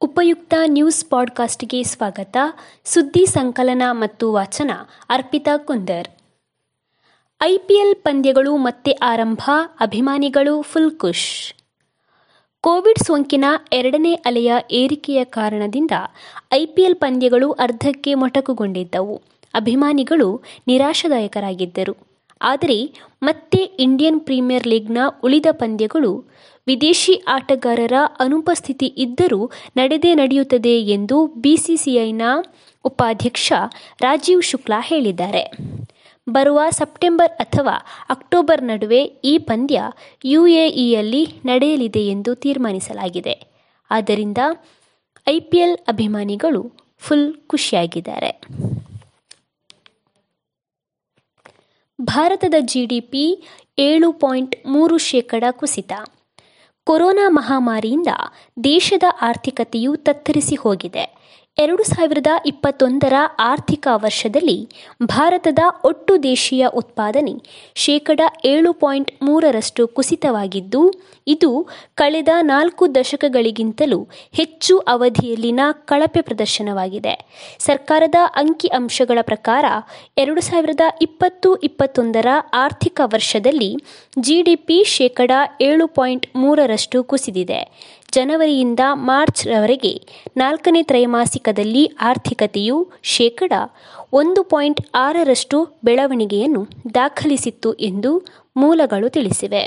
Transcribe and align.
ಉಪಯುಕ್ತ 0.00 0.54
ನ್ಯೂಸ್ 0.64 1.04
ಪಾಡ್ಕಾಸ್ಟ್ಗೆ 1.04 1.82
ಸ್ವಾಗತ. 1.82 2.36
ಸುದ್ದಿ 2.84 3.26
ಸಂಕಲನ 3.26 3.82
ಮತ್ತು 3.90 4.32
ವಾಚನ, 4.32 4.70
ಅರ್ಪಿತಾ 5.08 5.56
ಕುಂದರ್. 5.56 6.08
ಐಪಿಎಲ್ 7.42 7.94
ಪಂದ್ಯಗಳು 7.94 8.56
ಮತ್ತೆ 8.56 8.90
ಆರಂಭ, 8.90 9.50
ಅಭಿಮಾನಿಗಳು 9.80 10.62
ಫುಲ್ 10.62 10.98
ಖುಷ್ 10.98 11.54
ಕೋವಿಡ್ 12.60 12.98
ಸೋಂಕಿನ 12.98 13.44
ಎರಡನೇ 13.72 14.14
ಅಲೆಯ 14.14 14.52
ಏರಿಕೆಯ 14.70 15.24
ಕಾರಣದಿಂದ 15.24 15.90
ಐಪಿಎಲ್ 16.52 16.96
ಪಂದ್ಯಗಳು 16.96 17.52
ಅರ್ಧಕ್ಕೆ 17.52 18.14
ಮೊಟಕುಗೊಂಡಿದ್ದವು. 18.14 19.22
ಅಭಿಮಾನಿಗಳು 19.54 20.42
ನಿರಾಶಾದಾಯಕರಾಗಿದ್ದರು. 20.66 22.07
ಆದರೆ 22.42 22.92
ಮತ್ತೆ 23.22 23.58
ಇಂಡಿಯನ್ 23.58 24.20
ಪ್ರೀಮಿಯರ್ 24.20 24.66
ಲೀಗ್ನ 24.66 24.98
ಉಳಿದ 25.22 25.46
ಪಂದ್ಯಗಳು 25.50 26.24
ವಿದೇಶಿ 26.66 27.22
ಆಟಗಾರರ 27.28 27.92
ಅನುಪಸ್ಥಿತಿ 28.18 28.86
ಇದ್ದರೂ 28.86 29.50
ನಡೆದೇ 29.76 30.14
ನಡೆಯುತ್ತದೆ 30.14 30.80
ಎಂದು 30.80 31.26
ಬಿಸಿಸಿಐನ 31.26 32.22
ಉಪಾಧ್ಯಕ್ಷ 32.84 33.52
ರಾಜೀವ್ 34.00 34.42
ಶುಕ್ಲಾ 34.42 34.80
ಹೇಳಿದ್ದಾರೆ. 34.80 35.50
ಬರುವ 36.30 36.60
ಸೆಪ್ಟೆಂಬರ್ 36.70 37.32
ಅಥವಾ 37.32 37.72
ಅಕ್ಟೋಬರ್ 38.10 38.62
ನಡುವೆ 38.62 39.02
ಈ 39.04 39.38
ಪಂದ್ಯ 39.38 39.82
ಯುಎಇಯಲ್ಲಿ 40.24 41.26
ನಡೆಯಲಿದೆ 41.44 42.06
ಎಂದು 42.06 42.34
ತೀರ್ಮಾನಿಸಲಾಗಿದೆ. 42.34 43.40
ಆದ್ದರಿಂದ 43.90 44.38
ಐಪಿಎಲ್ 45.28 45.76
ಅಭಿಮಾನಿಗಳು 45.88 46.72
ಫುಲ್ 46.98 47.34
ಖುಷಿಯಾಗಿದ್ದಾರೆ. 47.34 48.40
ಭಾರತದ 52.00 52.54
ಜಿಡಿಪಿ 52.60 53.42
ಏಳು 53.78 54.12
ಪಾಯಿಂಟ್ 54.12 54.66
ಮೂರು 54.66 54.98
ಶೇಕಡ 54.98 55.44
ಕುಸಿತ. 55.50 55.92
ಕೊರೋನಾ 56.84 57.28
ಮಹಾಮಾರಿಯಿಂದ 57.28 58.08
ದೇಶದ 58.64 59.02
ಆರ್ಥಿಕತೆಯು 59.22 59.96
ತತ್ತರಿಸಿ 59.96 60.54
ಹೋಗಿದೆ. 60.54 61.04
ಎರಡು 61.58 61.84
ಸಾವಿರದ 61.84 62.30
ಇಪ್ಪತ್ತೊಂದರ 62.46 63.14
ಆರ್ಥಿಕ 63.44 63.86
ವರ್ಷದಲ್ಲಿ 64.02 64.56
ಭಾರತದ 65.04 65.62
ಒಟ್ಟು 65.84 66.12
ದೇಶೀಯ 66.22 66.64
ಉತ್ಪಾದನೆ 66.80 67.32
ಶೇಕಡ 67.84 68.20
ಏಳು 68.44 68.70
ಪಾಯಿಂಟ್ 68.82 69.10
ಮೂರರಷ್ಟು 69.22 69.82
ಕುಸಿತವಾಗಿದ್ದು, 69.88 70.82
ಇದು 71.26 71.50
ಕಳೆದ 71.94 72.32
ನಾಲ್ಕು 72.52 72.84
ದಶಕಗಳಿಗಿಂತಲೂ 72.94 74.00
ಹೆಚ್ಚು 74.32 74.76
ಅವಧಿಯಲ್ಲಿನ 74.94 75.60
ಕಳಪೆ 75.90 76.20
ಪ್ರದರ್ಶನವಾಗಿದೆ. 76.20 77.14
ಸರ್ಕಾರದ 77.58 78.20
ಅಂಕಿ 78.36 78.70
ಅಂಶಗಳ 78.80 79.18
ಪ್ರಕಾರ 79.22 79.64
ಎರಡು 80.18 80.40
ಸಾವಿರದ 80.40 80.86
ಇಪ್ಪತ್ತು 81.02 81.50
ಇಪ್ಪತ್ತೊಂದರ 81.68 82.28
ಆರ್ಥಿಕ 82.64 83.00
ವರ್ಷದಲ್ಲಿ 83.14 83.72
ಜಿಡಿಪಿ 84.20 84.84
ಶೇಕಡ 84.96 85.32
ಏಳು 85.60 85.86
ಪಾಯಿಂಟ್ 85.98 86.28
ಮೂರರಷ್ಟು 86.36 86.98
ಕುಸಿದಿದೆ. 87.04 87.60
ಜನವರಿಯಿಂದ 88.18 88.82
ಮಾರ್ಚ್ರವರೆಗೆ 89.08 89.92
ನಾಲ್ಕನೇ 90.36 90.82
ತ್ರೈಮಾಸಿಕದಲ್ಲಿ 90.82 91.84
ಆರ್ಥಿಕತೆಯು 92.00 92.76
ಶೇಕಡ 93.14 93.52
ಒಂದು 94.12 94.40
ಪಾಯಿಂಟ್ 94.52 94.80
ಆರರಷ್ಟು 94.94 95.58
ಬೆಳವಣಿಗೆಯನ್ನು 95.84 96.62
ದಾಖಲಿಸಿತ್ತು 96.94 97.70
ಎಂದು 97.88 98.12
ಮೂಲಗಳು 98.56 99.08
ತಿಳಿಸಿವೆ. 99.08 99.62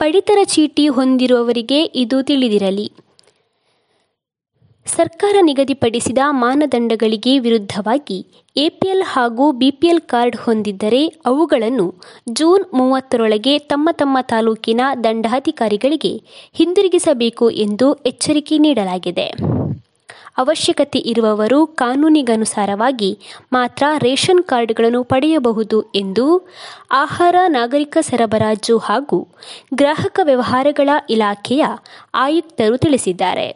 ಪಡಿತರ 0.00 0.40
ಚೀಟಿ 0.44 0.84
ಹೊಂದಿರುವವರಿಗೆ 0.88 1.80
ಇದು 2.02 2.18
ತಿಳಿದಿರಲಿ. 2.22 2.86
ಸರ್ಕಾರ 4.96 5.36
ನಿಗದಿಪಡಿಸಿದ 5.40 6.18
ಮಾನದಂಡಗಳಿಗೆ 6.30 7.38
ವಿರುದ್ಧವಾಗಿ 7.38 8.26
ಎಪಿಎಲ್ 8.56 9.02
ಹಾಗೂ 9.06 9.52
ಬಿಪಿಎಲ್ 9.52 10.00
ಕಾರ್ಡ್ 10.00 10.36
ಹೊಂದಿದ್ದರೆ 10.36 11.06
ಅವುಗಳನ್ನು 11.26 11.94
ಜೂನ್ 12.32 12.64
ಮೂವತ್ತರೊಳಗೆ 12.74 13.58
ತಮ್ಮ 13.58 13.88
ತಮ್ಮ 13.92 14.18
ತಾಲೂಕಿನ 14.22 14.80
ದಂಡಾಧಿಕಾರಿಗಳಿಗೆ 15.04 16.22
ಹಿಂದಿರುಗಿಸಬೇಕು 16.52 17.50
ಎಂದು 17.50 17.94
ಎಚ್ಚರಿಕೆ 17.94 18.58
ನೀಡಲಾಗಿದೆ. 18.58 19.26
ಅವಶ್ಯಕತೆ 20.38 20.98
ಇರುವವರು 20.98 21.66
ಕಾನೂನಿಗನುಸಾರವಾಗಿ 21.66 23.18
ಮಾತ್ರ 23.52 23.84
ರೇಷನ್ 23.98 24.42
ಕಾರ್ಡ್ಗಳನ್ನು 24.42 25.04
ಪಡೆಯಬಹುದು 25.04 25.82
ಎಂದು 25.94 26.26
ಆಹಾರ, 26.90 27.36
ನಾಗರಿಕ 27.48 27.98
ಸರಬರಾಜು 28.00 28.78
ಹಾಗೂ 28.78 29.28
ಗ್ರಾಹಕ 29.74 30.20
ವ್ಯವಹಾರಗಳ 30.22 30.88
ಇಲಾಖೆಯ 31.10 31.64
ಆಯುಕ್ತರು 32.14 32.76
ತಿಳಿಸಿದ್ದಾರೆ. 32.76 33.48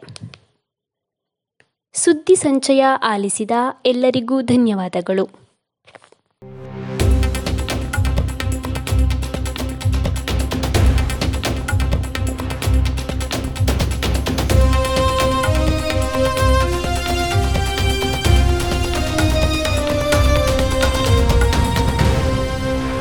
ಸುದ್ದಿ 1.95 2.35
ಸಂಚಯ 2.35 2.85
ಆಲಿಸಿದ 3.03 3.51
ಎಲ್ಲರಿಗೂ 3.85 4.41
ಧನ್ಯವಾದಗಳು. 4.41 5.44